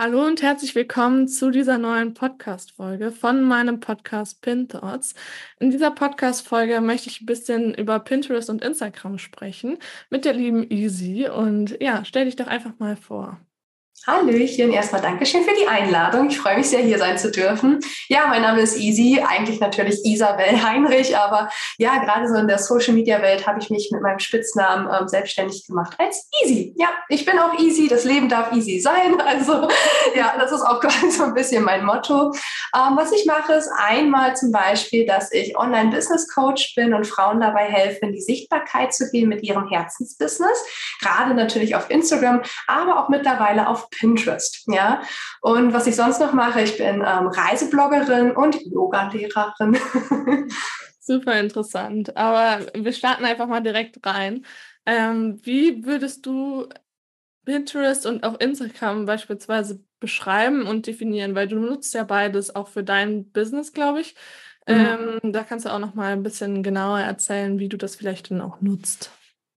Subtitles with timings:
[0.00, 5.16] Hallo und herzlich willkommen zu dieser neuen Podcast-Folge von meinem Podcast Pin Thoughts.
[5.58, 9.76] In dieser Podcast-Folge möchte ich ein bisschen über Pinterest und Instagram sprechen
[10.08, 11.28] mit der lieben Easy.
[11.28, 13.40] Und ja, stell dich doch einfach mal vor.
[14.06, 16.28] Hallöchen, erstmal Dankeschön für die Einladung.
[16.28, 17.80] Ich freue mich sehr, hier sein zu dürfen.
[18.08, 22.58] Ja, mein Name ist Easy, eigentlich natürlich Isabel Heinrich, aber ja, gerade so in der
[22.58, 26.74] Social Media Welt habe ich mich mit meinem Spitznamen ähm, selbstständig gemacht als Easy.
[26.78, 29.16] Ja, ich bin auch easy, das Leben darf easy sein.
[29.28, 29.68] Also
[30.14, 32.32] ja, das ist auch quasi so ein bisschen mein Motto.
[32.74, 37.64] Ähm, was ich mache, ist einmal zum Beispiel, dass ich Online-Business-Coach bin und Frauen dabei
[37.64, 40.64] helfe, in die Sichtbarkeit zu gehen mit ihrem Herzensbusiness.
[41.00, 44.64] Gerade natürlich auf Instagram, aber auch mittlerweile auf Pinterest.
[44.66, 45.02] Ja,
[45.40, 49.78] und was ich sonst noch mache, ich bin ähm, Reisebloggerin und Yoga-Lehrerin.
[51.00, 52.16] Super interessant.
[52.16, 54.44] Aber wir starten einfach mal direkt rein.
[54.84, 56.68] Ähm, wie würdest du
[57.44, 61.34] Pinterest und auch Instagram beispielsweise beschreiben und definieren?
[61.34, 64.14] Weil du nutzt ja beides auch für dein Business, glaube ich.
[64.68, 65.20] Mhm.
[65.24, 68.30] Ähm, da kannst du auch noch mal ein bisschen genauer erzählen, wie du das vielleicht
[68.30, 69.10] dann auch nutzt.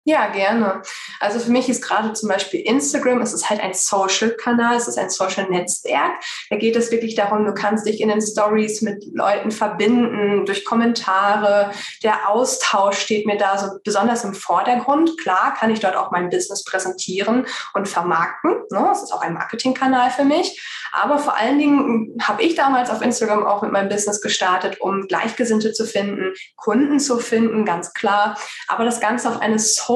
[0.04, 0.82] Ja, gerne.
[1.20, 4.98] Also für mich ist gerade zum Beispiel Instagram, es ist halt ein Social-Kanal, es ist
[4.98, 6.14] ein Social-Netzwerk.
[6.50, 10.66] Da geht es wirklich darum, du kannst dich in den Stories mit Leuten verbinden, durch
[10.66, 11.70] Kommentare.
[12.02, 15.20] Der Austausch steht mir da so besonders im Vordergrund.
[15.20, 17.46] Klar kann ich dort auch mein Business präsentieren
[17.76, 18.54] und vermarkten.
[18.72, 18.84] Ne?
[18.90, 20.60] Das ist auch ein Marketingkanal für mich.
[20.94, 25.08] Aber vor allen Dingen habe ich damals auf Instagram auch mit meinem Business gestartet, um
[25.08, 28.36] Gleichgesinnte zu finden, Kunden zu finden, ganz klar.
[28.68, 29.91] Aber das Ganze auf eine Social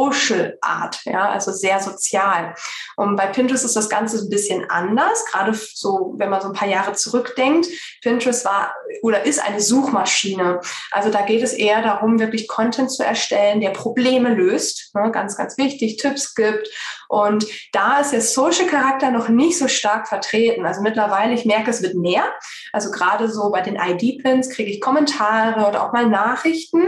[0.62, 2.56] Art, ja, also sehr sozial.
[2.96, 6.54] Und bei Pinterest ist das Ganze ein bisschen anders, gerade so, wenn man so ein
[6.54, 7.68] paar Jahre zurückdenkt.
[8.02, 10.60] Pinterest war oder ist eine Suchmaschine.
[10.92, 15.38] Also da geht es eher darum, wirklich Content zu erstellen, der Probleme löst, ne, ganz,
[15.38, 16.68] ganz wichtig, Tipps gibt.
[17.16, 20.66] Und da ist der Social Charakter noch nicht so stark vertreten.
[20.66, 22.26] Also mittlerweile, ich merke, es wird mehr.
[22.74, 26.84] Also gerade so bei den ID-Pins kriege ich Kommentare oder auch mal Nachrichten.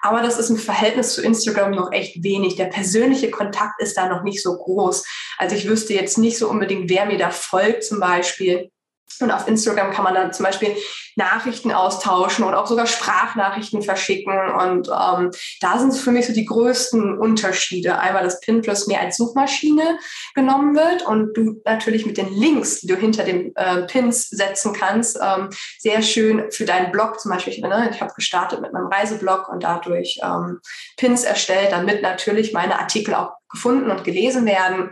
[0.00, 2.56] Aber das ist im Verhältnis zu Instagram noch echt wenig.
[2.56, 5.06] Der persönliche Kontakt ist da noch nicht so groß.
[5.38, 8.72] Also ich wüsste jetzt nicht so unbedingt, wer mir da folgt zum Beispiel.
[9.20, 10.76] Und auf Instagram kann man dann zum Beispiel
[11.16, 14.32] Nachrichten austauschen oder auch sogar Sprachnachrichten verschicken.
[14.32, 15.30] Und ähm,
[15.60, 17.98] da sind für mich so die größten Unterschiede.
[17.98, 19.98] Einmal, dass Pinterest mehr als Suchmaschine
[20.34, 24.72] genommen wird und du natürlich mit den Links, die du hinter den äh, Pins setzen
[24.72, 27.58] kannst, ähm, sehr schön für deinen Blog zum Beispiel.
[27.58, 30.60] Ne, ich habe gestartet mit meinem Reiseblog und dadurch ähm,
[30.96, 34.90] Pins erstellt, damit natürlich meine Artikel auch gefunden und gelesen werden.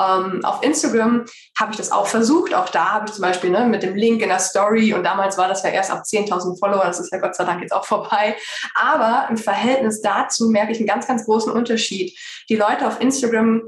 [0.00, 1.24] Ähm, auf Instagram
[1.58, 2.54] habe ich das auch versucht.
[2.54, 5.38] Auch da habe ich zum Beispiel ne, mit dem Link in der Story und damals
[5.38, 7.84] war das ja erst ab 10.000 Follower, das ist ja Gott sei Dank jetzt auch
[7.84, 8.36] vorbei.
[8.74, 12.18] Aber im Verhältnis dazu merke ich einen ganz, ganz großen Unterschied.
[12.48, 13.62] Die Leute auf Instagram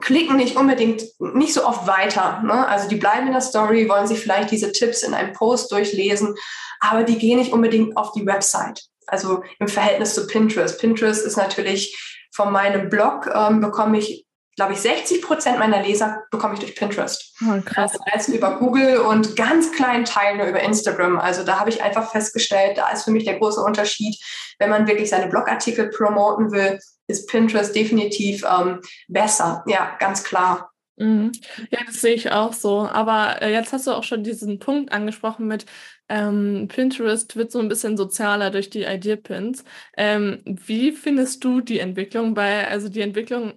[0.00, 2.42] klicken nicht unbedingt nicht so oft weiter.
[2.44, 2.66] Ne?
[2.66, 6.34] Also die bleiben in der Story, wollen sich vielleicht diese Tipps in einem Post durchlesen,
[6.80, 8.82] aber die gehen nicht unbedingt auf die Website.
[9.06, 10.80] Also im Verhältnis zu Pinterest.
[10.80, 16.22] Pinterest ist natürlich von meinem Blog ähm, bekomme ich, glaube ich, 60 Prozent meiner Leser
[16.30, 17.34] bekomme ich durch Pinterest.
[17.42, 17.92] Oh, krass.
[18.12, 21.18] Heißt über Google und ganz kleinen Teil nur über Instagram.
[21.18, 24.16] Also da habe ich einfach festgestellt, da ist für mich der große Unterschied,
[24.58, 29.62] wenn man wirklich seine Blogartikel promoten will, ist Pinterest definitiv ähm, besser.
[29.66, 30.70] Ja, ganz klar.
[30.96, 31.32] Mhm.
[31.70, 32.80] Ja, das sehe ich auch so.
[32.86, 35.66] Aber äh, jetzt hast du auch schon diesen Punkt angesprochen mit
[36.08, 39.64] ähm, Pinterest wird so ein bisschen sozialer durch die Idea-Pins.
[39.96, 43.54] Ähm, wie findest du die Entwicklung bei, also die Entwicklung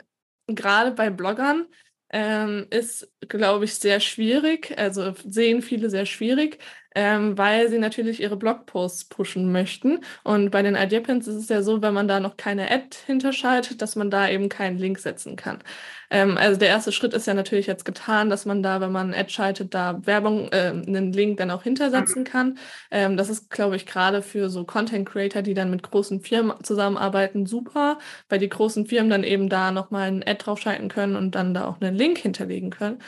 [0.47, 1.67] gerade bei Bloggern
[2.09, 6.57] ähm, ist, glaube ich, sehr schwierig, also sehen viele sehr schwierig.
[6.97, 9.99] Ähm, weil sie natürlich ihre Blogposts pushen möchten.
[10.23, 13.83] Und bei den Ideapins ist es ja so, wenn man da noch keine Ad hinterschaltet,
[13.83, 15.59] dass man da eben keinen Link setzen kann.
[16.09, 19.13] Ähm, also der erste Schritt ist ja natürlich jetzt getan, dass man da, wenn man
[19.13, 22.57] Ad schaltet, da Werbung, äh, einen Link dann auch hintersetzen kann.
[22.89, 26.63] Ähm, das ist, glaube ich, gerade für so Content Creator, die dann mit großen Firmen
[26.63, 31.35] zusammenarbeiten, super, weil die großen Firmen dann eben da nochmal ein Ad draufschalten können und
[31.35, 32.99] dann da auch einen Link hinterlegen können.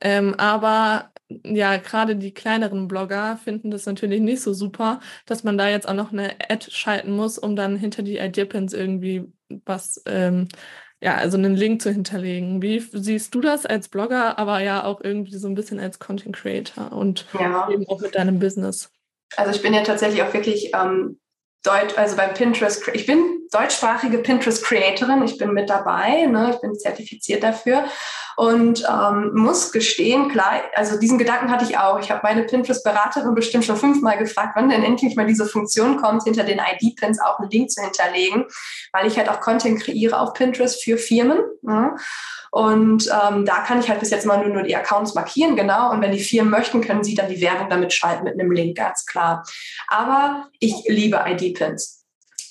[0.00, 1.12] Ähm, aber
[1.44, 5.88] ja, gerade die kleineren Blogger finden das natürlich nicht so super, dass man da jetzt
[5.88, 9.32] auch noch eine Ad schalten muss, um dann hinter die Ideapins irgendwie
[9.64, 10.48] was ähm,
[11.02, 12.62] ja, also einen Link zu hinterlegen.
[12.62, 16.36] Wie siehst du das als Blogger, aber ja auch irgendwie so ein bisschen als Content
[16.36, 17.68] Creator und ja.
[17.70, 18.92] eben auch mit deinem Business?
[19.36, 21.18] Also ich bin ja tatsächlich auch wirklich ähm,
[21.62, 26.60] Deutsch, also beim Pinterest, ich bin deutschsprachige Pinterest Creatorin, ich bin mit dabei, ne, ich
[26.60, 27.84] bin zertifiziert dafür
[28.36, 32.00] und ähm, muss gestehen, klar, also diesen Gedanken hatte ich auch.
[32.00, 36.24] Ich habe meine Pinterest-Beraterin bestimmt schon fünfmal gefragt, wann denn endlich mal diese Funktion kommt,
[36.24, 38.46] hinter den ID-Pins auch einen Link zu hinterlegen,
[38.92, 41.38] weil ich halt auch Content kreiere auf Pinterest für Firmen.
[41.60, 41.94] Ne?
[42.52, 45.90] Und ähm, da kann ich halt bis jetzt mal nur, nur die Accounts markieren, genau.
[45.90, 48.76] Und wenn die Firmen möchten, können sie dann die Werbung damit schalten mit einem Link,
[48.76, 49.42] ganz klar.
[49.88, 52.04] Aber ich liebe ID-Pins.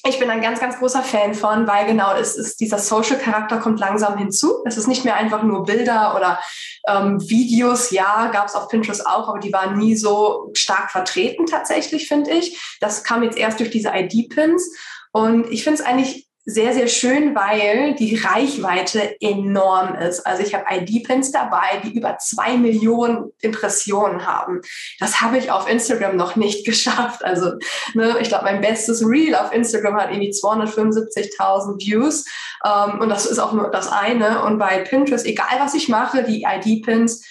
[0.07, 3.79] Ich bin ein ganz, ganz großer Fan von, weil genau es ist, dieser Social-Charakter kommt
[3.79, 4.63] langsam hinzu.
[4.65, 6.39] Es ist nicht mehr einfach nur Bilder oder
[6.87, 7.91] ähm, Videos.
[7.91, 12.31] Ja, gab es auf Pinterest auch, aber die waren nie so stark vertreten tatsächlich, finde
[12.31, 12.59] ich.
[12.79, 14.75] Das kam jetzt erst durch diese ID-Pins.
[15.11, 20.25] Und ich finde es eigentlich sehr, sehr schön, weil die Reichweite enorm ist.
[20.25, 24.61] Also ich habe ID-Pins dabei, die über zwei Millionen Impressionen haben.
[24.99, 27.23] Das habe ich auf Instagram noch nicht geschafft.
[27.23, 27.53] Also
[27.93, 32.25] ne, ich glaube, mein bestes Reel auf Instagram hat irgendwie 275.000 Views.
[32.65, 34.43] Ähm, und das ist auch nur das eine.
[34.43, 37.23] Und bei Pinterest, egal was ich mache, die ID-Pins,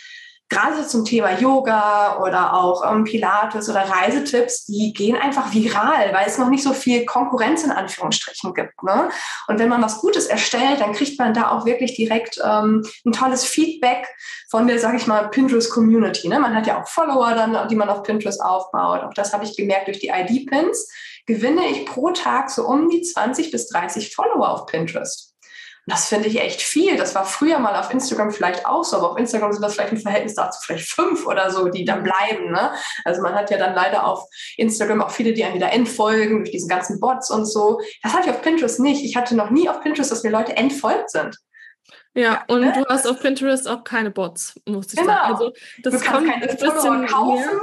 [0.50, 6.26] gerade zum Thema Yoga oder auch ähm, Pilates oder Reisetipps, die gehen einfach viral, weil
[6.26, 8.82] es noch nicht so viel Konkurrenz in Anführungsstrichen gibt.
[8.82, 9.08] Ne?
[9.46, 13.12] Und wenn man was Gutes erstellt, dann kriegt man da auch wirklich direkt ähm, ein
[13.12, 14.08] tolles Feedback
[14.50, 16.28] von der, sage ich mal, Pinterest-Community.
[16.28, 16.40] Ne?
[16.40, 19.04] Man hat ja auch Follower dann, die man auf Pinterest aufbaut.
[19.04, 20.92] Auch das habe ich gemerkt durch die ID-Pins.
[21.26, 25.29] Gewinne ich pro Tag so um die 20 bis 30 Follower auf Pinterest.
[25.86, 26.96] Das finde ich echt viel.
[26.96, 29.92] Das war früher mal auf Instagram vielleicht auch so, aber auf Instagram sind das vielleicht
[29.92, 32.52] im Verhältnis dazu vielleicht fünf oder so, die dann bleiben.
[32.52, 32.72] Ne?
[33.04, 34.24] Also man hat ja dann leider auf
[34.56, 37.80] Instagram auch viele, die einem wieder entfolgen durch diese ganzen Bots und so.
[38.02, 39.04] Das hatte ich auf Pinterest nicht.
[39.04, 41.36] Ich hatte noch nie auf Pinterest, dass mir Leute entfolgt sind.
[42.14, 42.72] Ja, und ne?
[42.72, 45.12] du hast auf Pinterest auch keine Bots, muss ich genau.
[45.12, 45.32] sagen.
[45.32, 47.60] Also das du kannst keine Follower kaufen,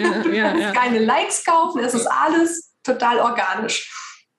[0.00, 3.90] ja, ja, ja, du kannst keine Likes kaufen, es ist alles total organisch.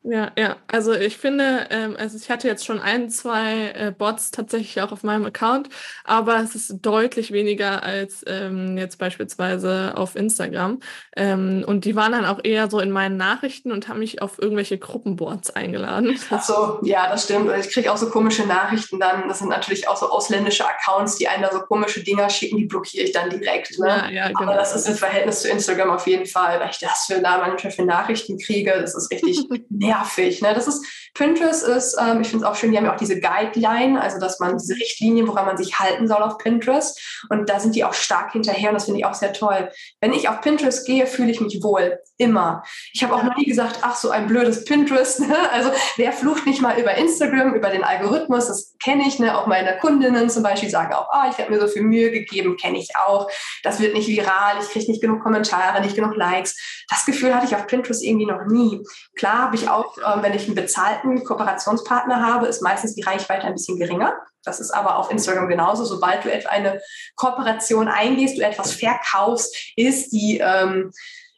[0.05, 0.57] Ja, ja.
[0.67, 4.91] Also ich finde, ähm, also ich hatte jetzt schon ein, zwei äh, Bots tatsächlich auch
[4.91, 5.69] auf meinem Account,
[6.03, 10.81] aber es ist deutlich weniger als ähm, jetzt beispielsweise auf Instagram.
[11.15, 14.41] Ähm, und die waren dann auch eher so in meinen Nachrichten und haben mich auf
[14.41, 16.19] irgendwelche Gruppenboards eingeladen.
[16.29, 17.49] Ach so, ja, das stimmt.
[17.57, 19.29] Ich kriege auch so komische Nachrichten dann.
[19.29, 22.65] Das sind natürlich auch so ausländische Accounts, die einen da so komische Dinger schicken, die
[22.65, 23.79] blockiere ich dann direkt.
[23.79, 23.88] Ne?
[23.88, 24.41] Ja, ja, genau.
[24.41, 27.38] Aber das ist im Verhältnis zu Instagram auf jeden Fall, weil ich das für da
[27.38, 28.73] manchmal für Nachrichten kriege.
[28.81, 29.39] Das ist richtig
[29.69, 30.42] nervig nervig.
[30.42, 30.54] Ne?
[30.54, 33.19] Das ist, Pinterest ist, ähm, ich finde es auch schön, die haben ja auch diese
[33.19, 37.00] Guideline, also dass man diese Richtlinien, woran man sich halten soll auf Pinterest.
[37.30, 39.69] Und da sind die auch stark hinterher und das finde ich auch sehr toll.
[40.01, 42.00] Wenn ich auf Pinterest gehe, fühle ich mich wohl.
[42.18, 42.63] Immer.
[42.94, 45.22] Ich habe auch noch nie gesagt, ach, so ein blödes Pinterest.
[45.34, 45.38] Ne?
[45.51, 49.19] Also wer flucht nicht mal über Instagram, über den Algorithmus, das kenne ich.
[49.19, 49.38] Ne?
[49.38, 52.57] Auch meine Kundinnen zum Beispiel sagen auch, oh, ich habe mir so viel Mühe gegeben,
[52.57, 53.30] kenne ich auch.
[53.63, 56.57] Das wird nicht viral, ich kriege nicht genug Kommentare, nicht genug Likes.
[56.90, 58.84] Das Gefühl hatte ich auf Pinterest irgendwie noch nie.
[59.16, 63.45] Klar habe ich auch äh, wenn ich einen bezahlten Kooperationspartner habe, ist meistens die Reichweite
[63.45, 64.13] ein bisschen geringer.
[64.44, 65.85] Das ist aber auf Instagram genauso.
[65.85, 66.81] Sobald du etwa eine
[67.16, 70.92] Kooperation eingehst, du etwas verkaufst, ist die, ähm,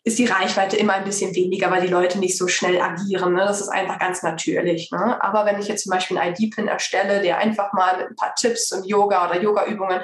[0.03, 3.33] ist die Reichweite immer ein bisschen weniger, weil die Leute nicht so schnell agieren.
[3.33, 3.41] Ne?
[3.41, 4.91] Das ist einfach ganz natürlich.
[4.91, 5.23] Ne?
[5.23, 8.35] Aber wenn ich jetzt zum Beispiel einen ID-Pin erstelle, der einfach mal mit ein paar
[8.35, 10.01] Tipps und Yoga oder Yoga-Übungen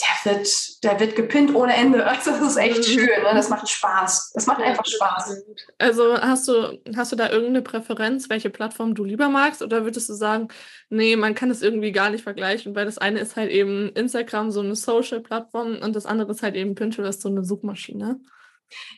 [0.00, 2.06] der wird, der wird gepinnt ohne Ende.
[2.10, 2.82] Also das ist echt mhm.
[2.82, 3.22] schön.
[3.22, 3.30] Ne?
[3.34, 4.32] Das macht Spaß.
[4.34, 5.42] Das macht einfach Spaß.
[5.78, 9.62] Also hast du, hast du da irgendeine Präferenz, welche Plattform du lieber magst?
[9.62, 10.48] Oder würdest du sagen,
[10.88, 14.50] nee, man kann es irgendwie gar nicht vergleichen, weil das eine ist halt eben Instagram,
[14.50, 18.20] so eine Social-Plattform und das andere ist halt eben Pinterest, so eine Suchmaschine?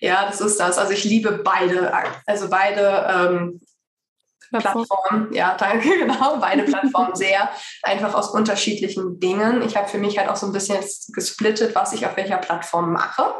[0.01, 0.79] Ja, das ist das.
[0.79, 1.93] Also ich liebe beide,
[2.27, 3.61] also beide ähm,
[4.61, 4.87] Plattform.
[4.87, 5.33] Plattform.
[5.33, 6.37] Ja, danke, genau.
[6.39, 7.51] Beide Plattformen sehr.
[7.83, 9.63] Einfach aus unterschiedlichen Dingen.
[9.63, 10.79] Ich habe für mich halt auch so ein bisschen
[11.09, 13.35] gesplittet, was ich auf welcher Plattform mache.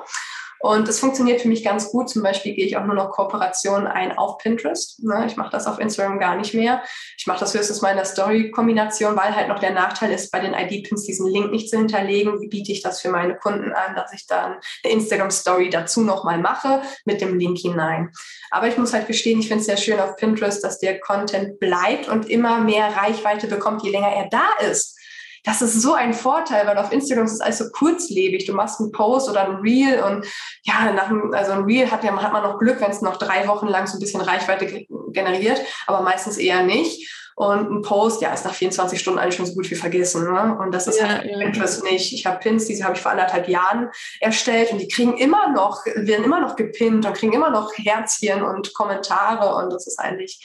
[0.63, 2.09] Und das funktioniert für mich ganz gut.
[2.09, 5.03] Zum Beispiel gehe ich auch nur noch Kooperationen ein auf Pinterest.
[5.03, 5.25] Ne?
[5.27, 6.85] Ich mache das auf Instagram gar nicht mehr.
[7.19, 10.39] Ich mache das höchstens mal in der Story-Kombination, weil halt noch der Nachteil ist, bei
[10.39, 12.41] den ID-Pins diesen Link nicht zu hinterlegen.
[12.41, 16.39] Wie biete ich das für meine Kunden an, dass ich dann eine Instagram-Story dazu nochmal
[16.39, 18.13] mache mit dem Link hinein.
[18.53, 21.59] Aber ich muss halt gestehen, ich finde es sehr schön auf Pinterest, dass der Content
[21.59, 24.97] bleibt und immer mehr Reichweite bekommt, je länger er da ist
[25.45, 28.47] das ist so ein Vorteil, weil auf Instagram ist es alles so kurzlebig.
[28.47, 30.25] Du machst einen Post oder ein Reel und
[30.63, 33.17] ja, nach einem, also ein Reel hat, ja, hat man noch Glück, wenn es noch
[33.17, 37.09] drei Wochen lang so ein bisschen Reichweite generiert, aber meistens eher nicht.
[37.35, 40.31] Und ein Post, ja, ist nach 24 Stunden eigentlich schon so gut wie vergessen.
[40.31, 40.57] Ne?
[40.61, 41.39] Und das ist ja, halt ja.
[41.39, 42.13] Pinterest nicht.
[42.13, 43.89] Ich habe Pins, diese habe ich vor anderthalb Jahren
[44.21, 48.43] erstellt und die kriegen immer noch, werden immer noch gepinnt und kriegen immer noch Herzchen
[48.43, 49.57] und Kommentare.
[49.57, 50.45] Und das ist eigentlich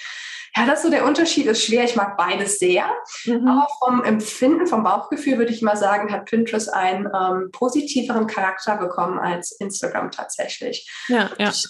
[0.58, 1.84] ja, das ist so der Unterschied ist schwer.
[1.84, 2.86] Ich mag beides sehr.
[3.26, 3.48] Mhm.
[3.48, 8.78] Aber vom Empfinden, vom Bauchgefühl würde ich mal sagen, hat Pinterest einen ähm, positiveren Charakter
[8.78, 10.90] bekommen als Instagram tatsächlich.
[11.08, 11.50] Ja, ja.
[11.50, 11.68] Ich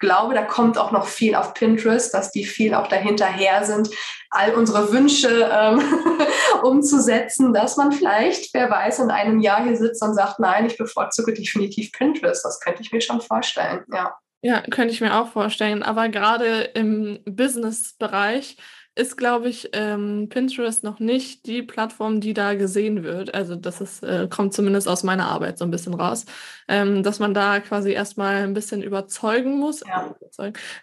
[0.00, 3.88] glaube, da kommt auch noch viel auf Pinterest, dass die viel auch dahinterher sind,
[4.30, 5.80] all unsere Wünsche ähm,
[6.62, 10.76] umzusetzen, dass man vielleicht, wer weiß, in einem Jahr hier sitzt und sagt, nein, ich
[10.76, 12.44] bevorzuge definitiv Pinterest.
[12.44, 14.16] Das könnte ich mir schon vorstellen, ja.
[14.46, 15.82] Ja, könnte ich mir auch vorstellen.
[15.82, 18.58] Aber gerade im Business-Bereich
[18.94, 23.34] ist, glaube ich, ähm, Pinterest noch nicht die Plattform, die da gesehen wird.
[23.34, 26.26] Also das ist, äh, kommt zumindest aus meiner Arbeit so ein bisschen raus,
[26.68, 30.14] ähm, dass man da quasi erstmal ein bisschen überzeugen muss, ja.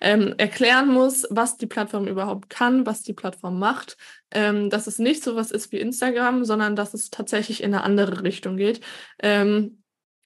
[0.02, 3.96] ähm, erklären muss, was die Plattform überhaupt kann, was die Plattform macht.
[4.32, 7.84] Ähm, dass es nicht so was ist wie Instagram, sondern dass es tatsächlich in eine
[7.84, 8.82] andere Richtung geht.
[9.22, 9.81] Ähm,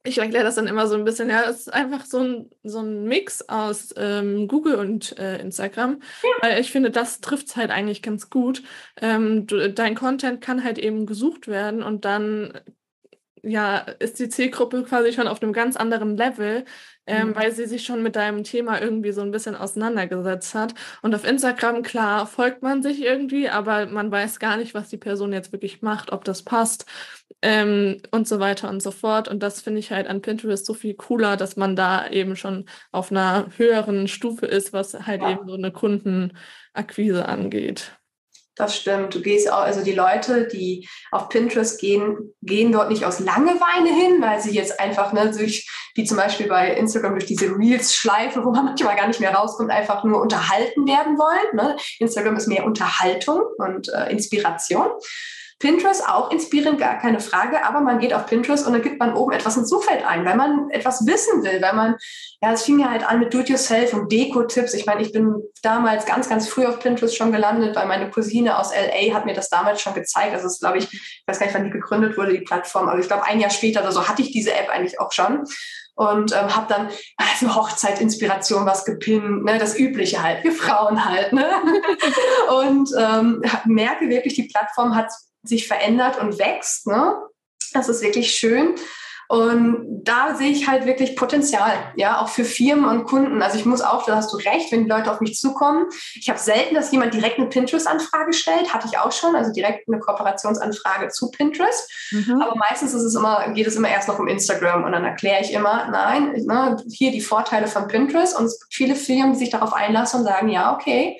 [0.05, 2.79] ich erkläre das dann immer so ein bisschen, ja, es ist einfach so ein, so
[2.79, 6.29] ein Mix aus ähm, Google und äh, Instagram, ja.
[6.41, 8.63] weil ich finde, das trifft es halt eigentlich ganz gut.
[9.01, 12.53] Ähm, du, dein Content kann halt eben gesucht werden und dann
[13.45, 16.65] ja, ist die Zielgruppe quasi schon auf einem ganz anderen Level,
[17.05, 17.35] ähm, mhm.
[17.35, 20.73] weil sie sich schon mit deinem Thema irgendwie so ein bisschen auseinandergesetzt hat.
[21.01, 24.97] Und auf Instagram, klar, folgt man sich irgendwie, aber man weiß gar nicht, was die
[24.97, 26.85] Person jetzt wirklich macht, ob das passt
[27.41, 29.27] ähm, und so weiter und so fort.
[29.27, 32.65] Und das finde ich halt an Pinterest so viel cooler, dass man da eben schon
[32.91, 35.31] auf einer höheren Stufe ist, was halt ja.
[35.31, 37.91] eben so eine Kundenakquise angeht.
[38.55, 39.13] Das stimmt.
[39.13, 43.89] Du gehst auch, also die Leute, die auf Pinterest gehen, gehen dort nicht aus Langeweile
[43.89, 48.45] hin, weil sie jetzt einfach, ne, durch, wie zum Beispiel bei Instagram, durch diese Reels-Schleife,
[48.45, 51.55] wo man manchmal gar nicht mehr rauskommt, einfach nur unterhalten werden wollen.
[51.55, 51.75] Ne?
[52.00, 54.88] Instagram ist mehr Unterhaltung und äh, Inspiration.
[55.65, 59.15] Pinterest auch inspirierend, gar keine Frage, aber man geht auf Pinterest und dann gibt man
[59.15, 61.95] oben etwas ins Suchfeld ein, weil man etwas wissen will, weil man,
[62.39, 64.75] ja, es fing ja halt an mit Do-it-yourself und Deko-Tipps.
[64.75, 68.60] Ich meine, ich bin damals ganz, ganz früh auf Pinterest schon gelandet, weil meine Cousine
[68.60, 70.36] aus LA hat mir das damals schon gezeigt.
[70.36, 73.00] Also es glaube ich, ich weiß gar nicht, wann die gegründet wurde, die Plattform, aber
[73.00, 75.45] ich glaube, ein Jahr später oder so hatte ich diese App eigentlich auch schon
[75.95, 76.89] und ähm, habe dann
[77.38, 81.34] für Hochzeitinspiration was gepinnt, ne, das Übliche halt, für Frauen halt.
[81.34, 81.50] Ne?
[82.60, 85.10] und ähm, merke wirklich, die Plattform hat
[85.45, 86.87] sich verändert und wächst.
[86.87, 87.15] Ne?
[87.73, 88.75] Das ist wirklich schön.
[89.27, 93.41] Und da sehe ich halt wirklich Potenzial, ja, auch für Firmen und Kunden.
[93.41, 95.87] Also ich muss auch, da hast du recht, wenn die Leute auf mich zukommen.
[96.13, 99.87] Ich habe selten, dass jemand direkt eine Pinterest-Anfrage stellt, hatte ich auch schon, also direkt
[99.87, 101.91] eine Kooperationsanfrage zu Pinterest.
[102.11, 102.41] Mhm.
[102.41, 105.41] Aber meistens ist es immer, geht es immer erst noch um Instagram und dann erkläre
[105.41, 109.73] ich immer, nein, ne, hier die Vorteile von Pinterest und viele Firmen, die sich darauf
[109.73, 111.19] einlassen und sagen, ja, okay,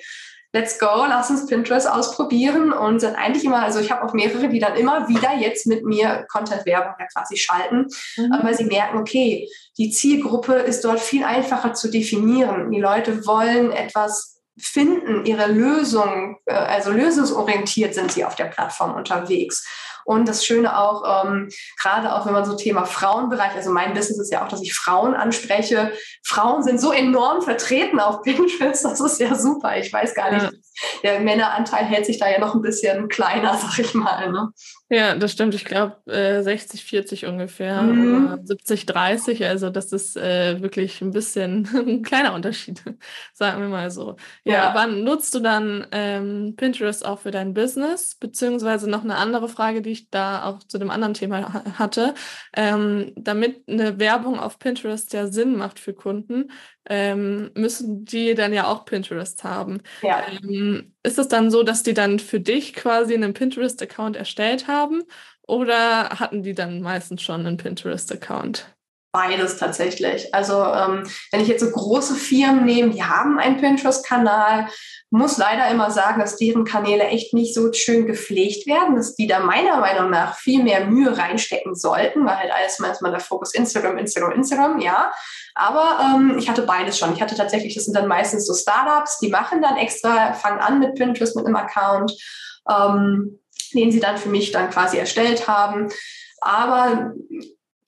[0.52, 4.48] let's go, lass uns Pinterest ausprobieren und sind eigentlich immer, also ich habe auch mehrere,
[4.48, 7.86] die dann immer wieder jetzt mit mir Content-Werbung ja quasi schalten,
[8.16, 8.38] mhm.
[8.42, 9.48] weil sie merken, okay,
[9.78, 12.70] die Zielgruppe ist dort viel einfacher zu definieren.
[12.70, 18.94] Die Leute wollen etwas finden, ihre Lösung, äh, also lösungsorientiert sind sie auf der Plattform
[18.94, 19.66] unterwegs.
[20.06, 21.48] Und das Schöne auch, ähm,
[21.82, 24.72] gerade auch wenn man so Thema Frauenbereich, also mein Business ist ja auch, dass ich
[24.72, 25.90] Frauen anspreche.
[26.22, 29.76] Frauen sind so enorm vertreten auf Pinterest, das ist ja super.
[29.78, 30.50] Ich weiß gar nicht, ja.
[31.02, 34.30] der Männeranteil hält sich da ja noch ein bisschen kleiner, sag ich mal.
[34.30, 34.52] Ne?
[34.88, 35.56] Ja, das stimmt.
[35.56, 38.38] Ich glaube äh, 60, 40 ungefähr, mhm.
[38.44, 39.44] 70, 30.
[39.44, 42.84] Also das ist äh, wirklich ein bisschen ein kleiner Unterschied,
[43.34, 44.14] sagen wir mal so.
[44.44, 44.70] Ja, ja.
[44.74, 48.14] wann nutzt du dann ähm, Pinterest auch für dein Business?
[48.14, 52.14] Beziehungsweise noch eine andere Frage, die ich da auch zu dem anderen Thema hatte.
[52.54, 56.50] Ähm, damit eine Werbung auf Pinterest ja Sinn macht für Kunden,
[56.88, 59.82] ähm, müssen die dann ja auch Pinterest haben.
[60.02, 60.24] Ja.
[60.28, 65.02] Ähm, ist es dann so, dass die dann für dich quasi einen Pinterest-Account erstellt haben
[65.46, 68.75] oder hatten die dann meistens schon einen Pinterest-Account?
[69.16, 70.34] Beides tatsächlich.
[70.34, 74.68] Also ähm, wenn ich jetzt so große Firmen nehme, die haben einen Pinterest-Kanal,
[75.08, 79.26] muss leider immer sagen, dass deren Kanäle echt nicht so schön gepflegt werden, dass die
[79.26, 83.54] da meiner Meinung nach viel mehr Mühe reinstecken sollten, weil halt alles manchmal der Fokus
[83.54, 85.10] Instagram, Instagram, Instagram, ja.
[85.54, 87.14] Aber ähm, ich hatte beides schon.
[87.14, 90.78] Ich hatte tatsächlich, das sind dann meistens so Startups, die machen dann extra, fangen an
[90.78, 92.12] mit Pinterest, mit einem Account,
[92.68, 93.38] ähm,
[93.72, 95.88] den sie dann für mich dann quasi erstellt haben.
[96.42, 97.14] Aber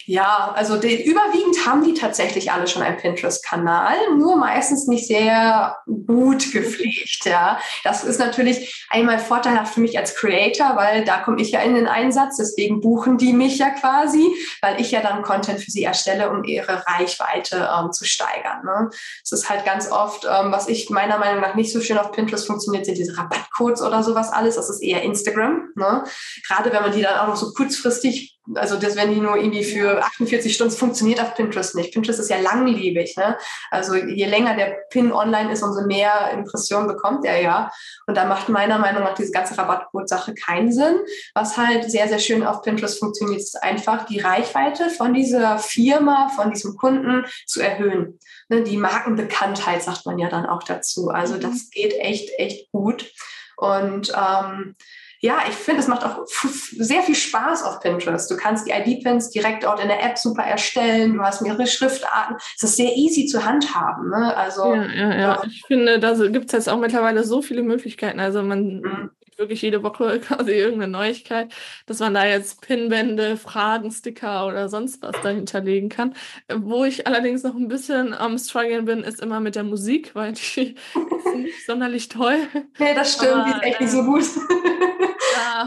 [0.09, 5.77] ja, also die, überwiegend haben die tatsächlich alle schon einen Pinterest-Kanal, nur meistens nicht sehr
[5.85, 7.27] gut gepflegt.
[7.27, 11.61] Ja, das ist natürlich einmal vorteilhaft für mich als Creator, weil da komme ich ja
[11.61, 12.39] in den Einsatz.
[12.39, 16.43] Deswegen buchen die mich ja quasi, weil ich ja dann Content für sie erstelle, um
[16.43, 18.65] ihre Reichweite ähm, zu steigern.
[18.65, 18.89] Ne?
[19.21, 22.13] Das ist halt ganz oft, ähm, was ich meiner Meinung nach nicht so schön auf
[22.13, 24.57] Pinterest funktioniert, sind diese Rabattcodes oder sowas alles.
[24.57, 25.69] Das ist eher Instagram.
[25.75, 26.05] Ne?
[26.47, 29.65] Gerade wenn man die dann auch noch so kurzfristig also das, wenn die nur irgendwie
[29.65, 31.93] für 48 Stunden funktioniert auf Pinterest nicht.
[31.93, 33.17] Pinterest ist ja langlebig.
[33.17, 33.37] Ne?
[33.71, 37.71] Also je länger der Pin online ist, umso mehr Impressionen bekommt er ja.
[38.07, 40.97] Und da macht meiner Meinung nach diese ganze Rabattcode-Sache keinen Sinn.
[41.35, 46.31] Was halt sehr, sehr schön auf Pinterest funktioniert, ist einfach die Reichweite von dieser Firma,
[46.35, 48.19] von diesem Kunden zu erhöhen.
[48.49, 48.63] Ne?
[48.63, 51.09] Die Markenbekanntheit sagt man ja dann auch dazu.
[51.09, 51.41] Also mhm.
[51.41, 53.11] das geht echt, echt gut.
[53.57, 54.77] Und ähm,
[55.21, 58.31] ja, ich finde, es macht auch sehr viel Spaß auf Pinterest.
[58.31, 61.15] Du kannst die ID-Pins direkt dort in der App super erstellen.
[61.15, 62.37] Du hast mehrere Schriftarten.
[62.57, 64.11] Es ist sehr easy zu handhaben.
[64.11, 64.37] Ne?
[64.37, 65.19] Also, ja, ja, ja.
[65.19, 65.43] ja.
[65.45, 68.21] Ich finde, da gibt es jetzt auch mittlerweile so viele Möglichkeiten.
[68.21, 71.55] Also man mhm wirklich jede Woche quasi irgendeine Neuigkeit,
[71.87, 76.15] dass man da jetzt Pinwände, Fragen, Sticker oder sonst was dahinter legen kann.
[76.55, 80.33] Wo ich allerdings noch ein bisschen am struggeln bin, ist immer mit der Musik, weil
[80.33, 80.41] die
[80.75, 82.39] ist nicht sonderlich toll.
[82.79, 84.25] Nee, das stimmt, Aber, die ist echt nicht so gut.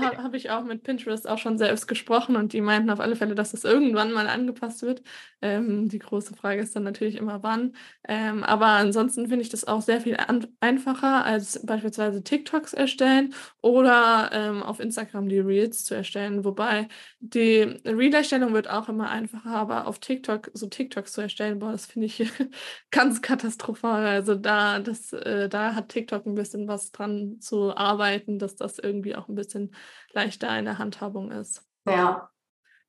[0.02, 3.00] Da habe hab ich auch mit Pinterest auch schon selbst gesprochen und die meinten auf
[3.00, 5.02] alle Fälle, dass das irgendwann mal angepasst wird.
[5.42, 7.74] Ähm, die große Frage ist dann natürlich immer wann.
[8.08, 10.18] Ähm, aber ansonsten finde ich das auch sehr viel
[10.60, 16.44] einfacher als beispielsweise TikToks erstellen oder ähm, auf Instagram die Reels zu erstellen.
[16.44, 16.88] Wobei
[17.20, 21.86] die Reel-Erstellung wird auch immer einfacher, aber auf TikTok so TikToks zu erstellen, boah, das
[21.86, 22.32] finde ich
[22.92, 24.06] ganz katastrophal.
[24.06, 28.80] Also da, das, äh, da hat TikTok ein bisschen was dran zu arbeiten, dass das
[28.80, 29.72] irgendwie auch ein bisschen
[30.14, 31.64] leichter in der Handhabung ist.
[31.86, 32.30] Ja,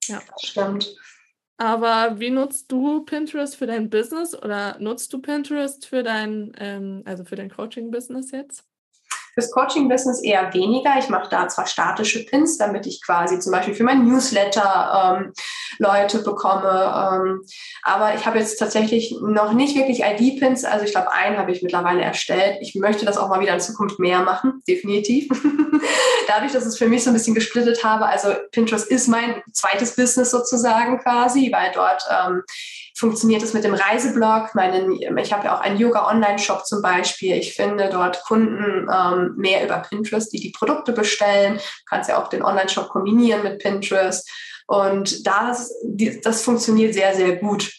[0.05, 0.21] ja.
[0.31, 0.95] das stimmt.
[1.59, 7.03] Aber wie nutzt du Pinterest für dein Business oder nutzt du Pinterest für dein, ähm,
[7.05, 8.65] also für dein Coaching-Business jetzt?
[9.35, 10.95] Fürs Coaching-Business eher weniger.
[10.99, 15.33] Ich mache da zwar statische Pins, damit ich quasi zum Beispiel für mein Newsletter ähm,
[15.79, 16.69] Leute bekomme.
[16.69, 17.43] Ähm,
[17.83, 20.65] aber ich habe jetzt tatsächlich noch nicht wirklich ID-Pins.
[20.65, 22.59] Also ich glaube, einen habe ich mittlerweile erstellt.
[22.61, 25.29] Ich möchte das auch mal wieder in Zukunft mehr machen, definitiv.
[26.29, 28.07] Dadurch, dass es für mich so ein bisschen gesplittet habe.
[28.07, 32.43] Also Pinterest ist mein zweites Business sozusagen quasi, weil dort ähm,
[32.97, 34.55] funktioniert es mit dem Reiseblog.
[34.55, 37.37] Meinen, ich habe ja auch einen Yoga-Online-Shop zum Beispiel.
[37.37, 41.57] Ich finde dort Kunden ähm, mehr über Pinterest, die die Produkte bestellen.
[41.57, 44.29] Du kannst ja auch den Online-Shop kombinieren mit Pinterest.
[44.67, 45.73] Und das,
[46.23, 47.71] das funktioniert sehr, sehr gut.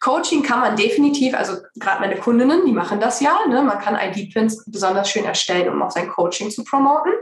[0.00, 3.38] Coaching kann man definitiv, also gerade meine Kundinnen, die machen das ja.
[3.48, 3.62] Ne?
[3.62, 7.12] Man kann ID-Pins besonders schön erstellen, um auch sein Coaching zu promoten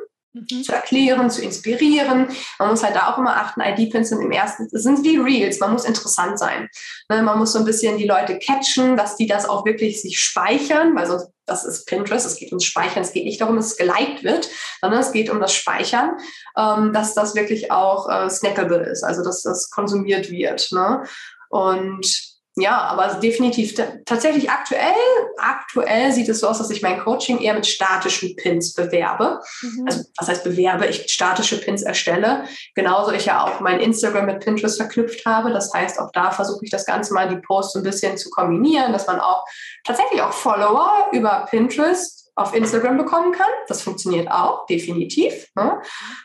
[0.51, 0.63] mhm.
[0.63, 2.29] zu erklären, zu inspirieren.
[2.59, 5.73] Man muss halt da auch immer achten, ID-Pins sind im ersten, sind wie Reels, man
[5.73, 6.69] muss interessant sein.
[7.09, 10.19] Ne, man muss so ein bisschen die Leute catchen, dass die das auch wirklich sich
[10.19, 13.69] speichern, weil sonst, das ist Pinterest, es geht ums Speichern, es geht nicht darum, dass
[13.69, 14.49] es geliked wird,
[14.83, 16.17] sondern es geht um das Speichern,
[16.57, 20.71] ähm, dass das wirklich auch äh, snackable ist, also dass das konsumiert wird.
[20.73, 21.05] Ne?
[21.49, 22.28] Und
[22.61, 24.95] ja, aber definitiv tatsächlich aktuell,
[25.37, 29.41] aktuell sieht es so aus, dass ich mein Coaching eher mit statischen Pins bewerbe.
[29.63, 29.85] Mhm.
[29.87, 30.87] Also was heißt bewerbe?
[30.87, 32.45] Ich statische Pins erstelle.
[32.75, 35.53] Genauso ich ja auch mein Instagram mit Pinterest verknüpft habe.
[35.53, 38.93] Das heißt, auch da versuche ich das Ganze mal die Posts ein bisschen zu kombinieren,
[38.93, 39.45] dass man auch
[39.85, 43.51] tatsächlich auch Follower über Pinterest auf Instagram bekommen kann.
[43.67, 45.49] Das funktioniert auch, definitiv.
[45.57, 45.81] Ne?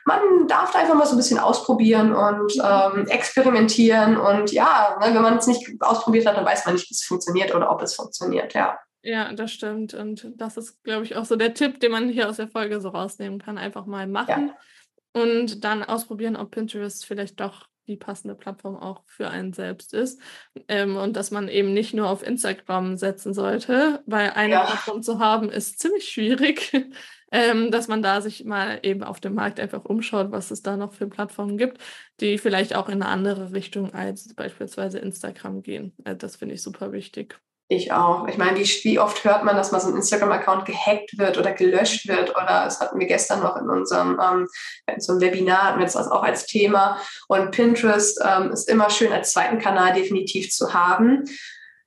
[0.06, 4.18] Man darf da einfach mal so ein bisschen ausprobieren und ähm, experimentieren.
[4.18, 7.04] Und ja, ne, wenn man es nicht ausprobiert hat, dann weiß man nicht, wie es
[7.04, 8.78] funktioniert oder ob es funktioniert, ja.
[9.02, 9.94] Ja, das stimmt.
[9.94, 12.80] Und das ist, glaube ich, auch so der Tipp, den man hier aus der Folge
[12.80, 13.58] so rausnehmen kann.
[13.58, 14.54] Einfach mal machen
[15.16, 15.22] ja.
[15.22, 20.20] und dann ausprobieren, ob Pinterest vielleicht doch die passende Plattform auch für einen selbst ist.
[20.68, 24.66] Ähm, und dass man eben nicht nur auf Instagram setzen sollte, weil eine ja.
[24.66, 26.72] Plattform zu haben ist ziemlich schwierig,
[27.32, 30.78] ähm, dass man da sich mal eben auf dem Markt einfach umschaut, was es da
[30.78, 31.80] noch für Plattformen gibt,
[32.20, 35.94] die vielleicht auch in eine andere Richtung als beispielsweise Instagram gehen.
[36.04, 37.40] Äh, das finde ich super wichtig.
[37.70, 38.28] Ich auch.
[38.28, 41.54] Ich meine, wie, wie oft hört man, dass mal so ein Instagram-Account gehackt wird oder
[41.54, 42.32] gelöscht wird?
[42.32, 44.48] Oder das hatten wir gestern noch in unserem ähm,
[44.94, 47.00] in so einem Webinar, hatten wir das auch als Thema.
[47.28, 51.24] Und Pinterest ähm, ist immer schön als zweiten Kanal definitiv zu haben.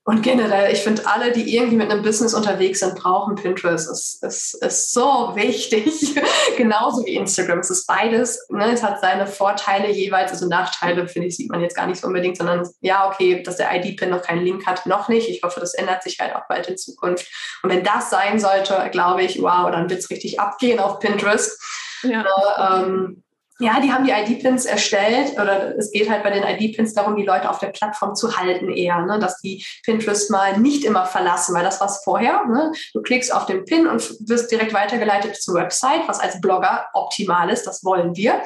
[0.08, 3.90] Und generell, ich finde, alle, die irgendwie mit einem Business unterwegs sind, brauchen Pinterest.
[3.90, 6.14] Es, es ist so wichtig.
[6.56, 7.58] Genauso wie Instagram.
[7.58, 8.46] Es ist beides.
[8.48, 8.70] Ne?
[8.72, 10.30] Es hat seine Vorteile jeweils.
[10.30, 13.56] Also Nachteile, finde ich, sieht man jetzt gar nicht so unbedingt, sondern ja, okay, dass
[13.56, 15.28] der ID-Pin noch keinen Link hat, noch nicht.
[15.28, 17.26] Ich hoffe, das ändert sich halt auch bald in Zukunft.
[17.64, 21.60] Und wenn das sein sollte, glaube ich, wow, dann wird es richtig abgehen auf Pinterest.
[22.04, 22.22] Ja.
[22.22, 23.24] Äh, ähm,
[23.58, 27.24] ja, die haben die ID-Pins erstellt oder es geht halt bei den ID-Pins darum, die
[27.24, 29.18] Leute auf der Plattform zu halten eher, ne?
[29.18, 32.44] dass die Pinterest mal nicht immer verlassen, weil das war es vorher.
[32.44, 32.72] Ne?
[32.92, 37.48] Du klickst auf den Pin und wirst direkt weitergeleitet zur Website, was als Blogger optimal
[37.48, 38.42] ist, das wollen wir.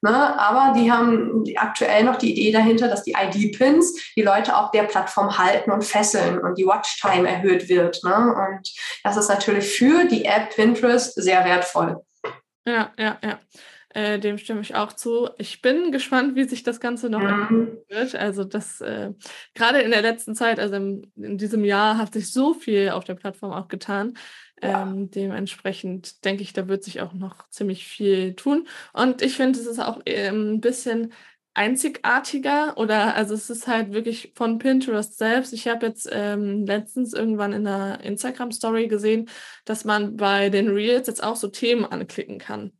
[0.00, 0.40] Ne?
[0.40, 4.84] Aber die haben aktuell noch die Idee dahinter, dass die ID-Pins die Leute auf der
[4.84, 8.02] Plattform halten und fesseln und die Watchtime erhöht wird.
[8.02, 8.14] Ne?
[8.14, 8.72] Und
[9.02, 12.02] das ist natürlich für die App Pinterest sehr wertvoll.
[12.66, 13.38] Ja, ja, ja.
[13.94, 15.30] Äh, dem stimme ich auch zu.
[15.38, 18.16] Ich bin gespannt, wie sich das Ganze noch entwickeln wird.
[18.16, 19.12] Also das äh,
[19.54, 23.04] gerade in der letzten Zeit, also im, in diesem Jahr, hat sich so viel auf
[23.04, 24.14] der Plattform auch getan.
[24.60, 24.82] Ja.
[24.82, 28.66] Ähm, dementsprechend denke ich, da wird sich auch noch ziemlich viel tun.
[28.92, 31.12] Und ich finde, es ist auch ähm, ein bisschen
[31.54, 35.52] einzigartiger oder also es ist halt wirklich von Pinterest selbst.
[35.52, 39.28] Ich habe jetzt ähm, letztens irgendwann in einer Instagram-Story gesehen,
[39.64, 42.72] dass man bei den Reels jetzt auch so Themen anklicken kann.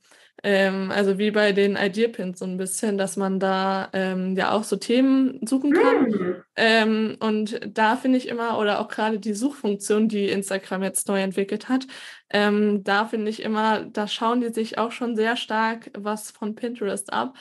[0.46, 4.62] Ähm, also wie bei den Ideapins so ein bisschen, dass man da ähm, ja auch
[4.62, 6.02] so Themen suchen kann.
[6.02, 6.36] Mhm.
[6.54, 11.22] Ähm, und da finde ich immer, oder auch gerade die Suchfunktion, die Instagram jetzt neu
[11.22, 11.86] entwickelt hat,
[12.28, 16.54] ähm, da finde ich immer, da schauen die sich auch schon sehr stark was von
[16.54, 17.38] Pinterest ab.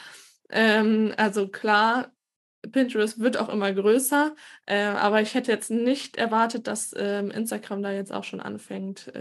[0.50, 2.14] Ähm, also klar,
[2.72, 4.34] Pinterest wird auch immer größer,
[4.66, 9.12] äh, aber ich hätte jetzt nicht erwartet, dass ähm, Instagram da jetzt auch schon anfängt,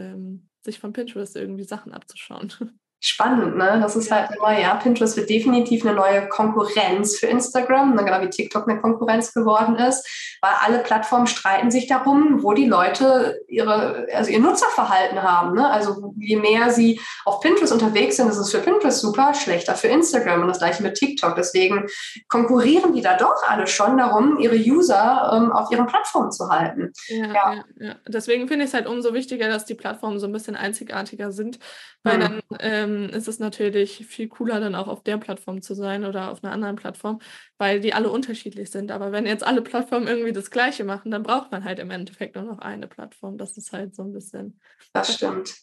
[0.64, 2.52] sich von Pinterest irgendwie Sachen abzuschauen.
[3.04, 3.80] spannend, ne?
[3.82, 8.04] Das ist halt immer, ja, Pinterest wird definitiv eine neue Konkurrenz für Instagram, ne?
[8.04, 10.06] genau wie TikTok eine Konkurrenz geworden ist,
[10.40, 15.56] weil alle Plattformen streiten sich darum, wo die Leute ihre, also ihr Nutzerverhalten haben.
[15.56, 15.68] Ne?
[15.68, 19.88] Also je mehr sie auf Pinterest unterwegs sind, ist es für Pinterest super, schlechter für
[19.88, 21.34] Instagram und das gleiche mit TikTok.
[21.34, 21.86] Deswegen
[22.28, 26.92] konkurrieren die da doch alle schon darum, ihre User ähm, auf ihren Plattformen zu halten.
[27.08, 27.32] Ja, ja.
[27.32, 27.94] ja, ja.
[28.06, 31.58] deswegen finde ich es halt umso wichtiger, dass die Plattformen so ein bisschen einzigartiger sind,
[32.02, 36.04] weil dann ähm, ist es natürlich viel cooler, dann auch auf der Plattform zu sein
[36.04, 37.20] oder auf einer anderen Plattform,
[37.58, 38.90] weil die alle unterschiedlich sind.
[38.90, 42.34] Aber wenn jetzt alle Plattformen irgendwie das Gleiche machen, dann braucht man halt im Endeffekt
[42.34, 43.38] nur noch eine Plattform.
[43.38, 44.60] Das ist halt so ein bisschen.
[44.92, 45.54] Das stimmt.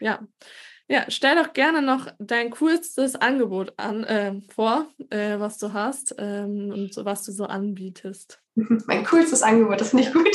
[0.00, 0.20] Ja.
[0.90, 6.14] Ja, stell doch gerne noch dein coolstes Angebot an, äh, vor, äh, was du hast
[6.16, 8.40] ähm, und was du so anbietest.
[8.86, 10.28] Mein coolstes Angebot, das finde ich gut.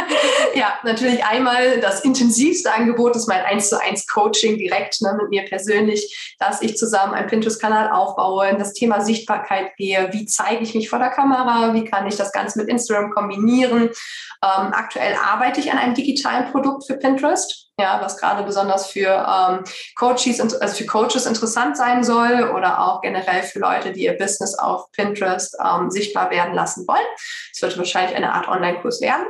[0.54, 5.30] ja, natürlich einmal das intensivste Angebot ist mein 1 zu 1 Coaching direkt ne, mit
[5.30, 10.62] mir persönlich, dass ich zusammen einen Pinterest-Kanal aufbaue, in das Thema Sichtbarkeit gehe, wie zeige
[10.62, 13.82] ich mich vor der Kamera, wie kann ich das Ganze mit Instagram kombinieren.
[13.82, 19.08] Ähm, aktuell arbeite ich an einem digitalen Produkt für Pinterest ja, was gerade besonders für
[19.08, 19.64] ähm,
[19.96, 24.58] Coaches, also für Coaches interessant sein soll oder auch generell für Leute, die ihr Business
[24.58, 27.06] auf Pinterest ähm, sichtbar werden lassen wollen.
[27.52, 29.26] Es wird wahrscheinlich eine Art Online-Kurs werden.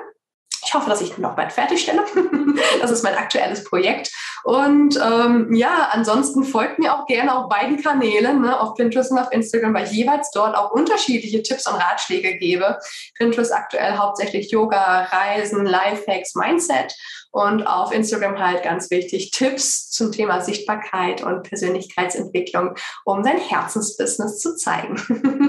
[0.65, 2.05] Ich hoffe, dass ich ihn noch bald fertigstelle.
[2.81, 4.11] das ist mein aktuelles Projekt.
[4.47, 9.19] Und ähm, ja, ansonsten folgt mir auch gerne auf beiden Kanälen, ne, auf Pinterest und
[9.19, 12.79] auf Instagram, weil ich jeweils dort auch unterschiedliche Tipps und Ratschläge gebe.
[13.17, 16.95] Pinterest aktuell hauptsächlich Yoga, Reisen, Lifehacks, Mindset
[17.37, 24.39] und auf Instagram halt ganz wichtig Tipps zum Thema Sichtbarkeit und Persönlichkeitsentwicklung, um dein Herzensbusiness
[24.39, 24.97] zu zeigen.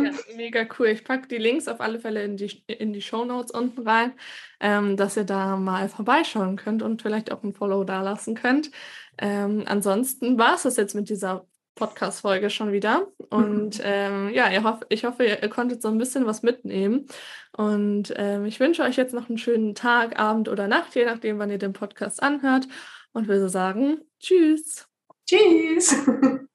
[0.04, 0.88] Ja, mega cool.
[0.88, 4.12] Ich packe die Links auf alle Fälle in die, in die Show Notes unten rein,
[4.60, 8.70] ähm, dass ihr da mal vorbeischauen könnt und vielleicht auch ein Follow da lassen könnt.
[9.18, 11.46] Ähm, ansonsten war es das jetzt mit dieser
[11.76, 13.08] Podcast-Folge schon wieder.
[13.30, 17.08] Und ähm, ja, ich hoffe, ich hoffe, ihr konntet so ein bisschen was mitnehmen.
[17.56, 21.40] Und ähm, ich wünsche euch jetzt noch einen schönen Tag, Abend oder Nacht, je nachdem,
[21.40, 22.68] wann ihr den Podcast anhört.
[23.14, 24.88] Und will so sagen, tschüss.
[25.26, 25.96] Tschüss.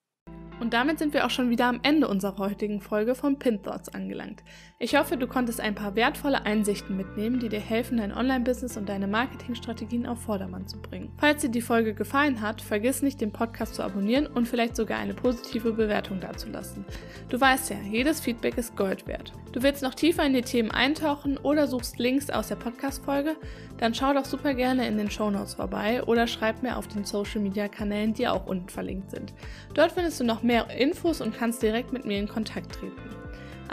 [0.61, 3.88] Und damit sind wir auch schon wieder am Ende unserer heutigen Folge von Pin Thoughts
[3.88, 4.45] angelangt.
[4.85, 8.88] Ich hoffe, du konntest ein paar wertvolle Einsichten mitnehmen, die dir helfen, dein Online-Business und
[8.88, 11.12] deine Marketingstrategien auf Vordermann zu bringen.
[11.18, 14.99] Falls dir die Folge gefallen hat, vergiss nicht, den Podcast zu abonnieren und vielleicht sogar
[14.99, 16.85] eine positive Bewertung dazulassen.
[17.29, 19.33] Du weißt ja, jedes Feedback ist Gold wert.
[19.53, 23.37] Du willst noch tiefer in die Themen eintauchen oder suchst Links aus der Podcast-Folge?
[23.79, 27.05] Dann schau doch super gerne in den Show Notes vorbei oder schreib mir auf den
[27.05, 29.33] Social-Media-Kanälen, die auch unten verlinkt sind.
[29.75, 33.22] Dort findest du noch mehr Infos und kannst direkt mit mir in Kontakt treten.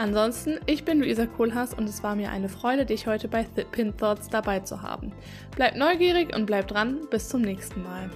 [0.00, 3.94] Ansonsten, ich bin Luisa Kohlhaas und es war mir eine Freude, dich heute bei Pin
[3.98, 5.12] Thoughts dabei zu haben.
[5.54, 8.08] Bleib neugierig und bleib dran, bis zum nächsten Mal.